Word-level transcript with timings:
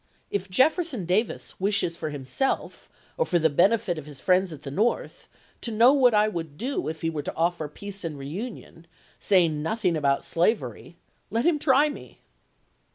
If 0.31 0.49
Jefferson 0.49 1.05
Davis 1.05 1.59
wishes 1.59 1.95
for 1.95 2.09
himself, 2.09 2.89
or 3.19 3.25
for 3.27 3.37
the 3.37 3.51
benefit 3.51 3.99
of 3.99 4.07
his 4.07 4.19
friends 4.19 4.51
at 4.51 4.63
the 4.63 4.71
North, 4.71 5.29
to 5.61 5.69
know 5.69 5.93
what 5.93 6.15
I 6.15 6.27
would 6.27 6.57
do 6.57 6.87
if 6.87 6.97
¥S58£& 6.97 7.01
he 7.01 7.09
were 7.11 7.21
to 7.21 7.35
offer 7.35 7.67
peace 7.67 8.03
and 8.03 8.17
reunion, 8.17 8.87
saying 9.19 9.61
nothing 9.61 9.93
lsel!6' 9.93 9.93
ms. 9.93 9.99
about 9.99 10.23
slavery, 10.23 10.97
let 11.29 11.45
him 11.45 11.59
try 11.59 11.87
me." 11.89 12.17